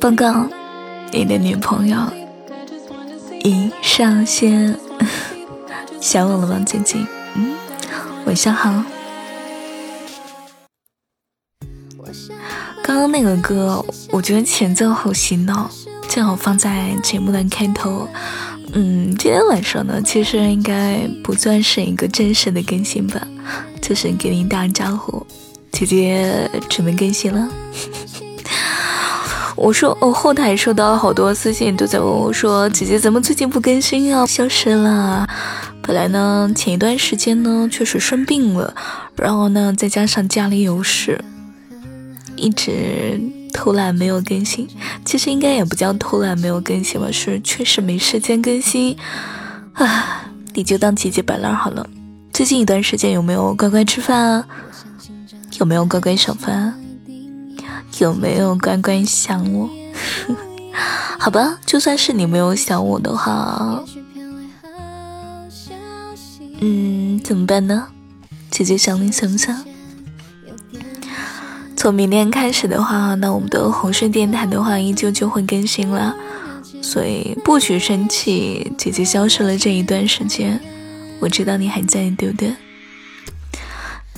[0.00, 0.48] 报告，
[1.12, 1.98] 你的女朋友
[3.44, 4.78] 已上线，
[6.00, 6.64] 想我了吗？
[6.66, 7.54] 最近，嗯，
[8.24, 8.84] 晚上好。
[12.82, 15.70] 刚刚那个歌，我觉得前奏好洗脑，
[16.08, 18.08] 正好放在节目的开头。
[18.72, 23.26] 嗯，今天晚上呢，其实应该不算是一个正式的更新吧，
[23.82, 25.26] 就是给您打个招呼，
[25.78, 27.48] 姐姐准备更新了。
[29.54, 34.26] 我说，我后台收到了好多私信，都在问我说，姐姐怎么最近不更新啊？
[34.26, 35.24] 消失了。
[35.80, 38.74] 本来呢，前一段时间呢，确实生病了，
[39.16, 41.22] 然后呢，再加上家里有事。
[42.34, 43.20] 一直
[43.52, 44.68] 偷懒没有更新，
[45.04, 48.96] 其实应该也不叫偷懒没有更新吧，是确实没时间更新。
[49.74, 50.24] 啊，
[50.54, 51.88] 你就当姐姐摆烂好了。
[52.32, 54.46] 最近一段时间有没有乖乖吃饭啊？
[55.58, 56.74] 有没有乖乖上饭？
[57.98, 59.68] 有没有乖乖想我？
[61.18, 63.82] 好吧，就算是你没有想我的话，
[66.60, 67.88] 嗯，怎么办呢？
[68.50, 69.64] 姐姐想你想不想？
[71.76, 76.14] 从明天开始的话，那我们的红顺电台的话依旧就会更新了，
[76.82, 80.60] 所以不许生气，姐姐消失了这一段时间，
[81.18, 82.54] 我知道你还在，对不对？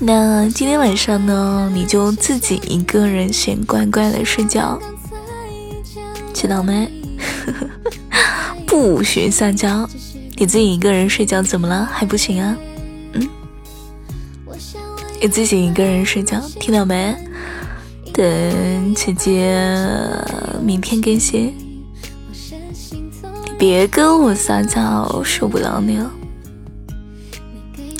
[0.02, 4.80] 那今天晚上呢，你就自己一个人先乖乖的睡觉，
[6.32, 6.90] 知道没？
[8.66, 9.86] 不许撒娇，
[10.36, 11.86] 你自己一个人睡觉怎么了？
[11.92, 12.56] 还不行啊？
[13.12, 13.28] 嗯，
[15.20, 17.14] 你自己一个人睡觉，听到没？
[18.14, 19.54] 等姐姐
[20.62, 21.54] 明天更新，
[23.58, 26.10] 别跟我撒娇，受不了你了。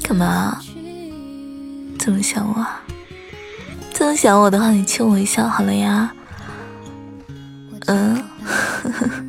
[0.02, 0.58] 干嘛？
[2.02, 2.66] 这么想我？
[3.92, 6.10] 这么想我的话，你亲我一下好了呀。
[7.86, 8.24] 嗯，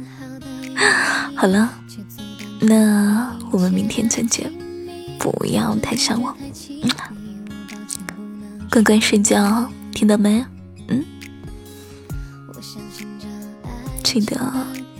[1.36, 1.69] 好了，
[2.61, 4.50] 那我们明天再见，
[5.19, 6.34] 不要太想我。
[6.40, 6.90] 嗯
[8.72, 10.46] 乖乖睡觉，听到没？
[10.88, 11.03] 嗯，
[14.01, 14.40] 记得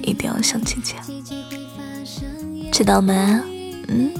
[0.02, 0.96] 一定要想姐姐，
[2.70, 3.14] 知道没？
[3.88, 4.12] 嗯。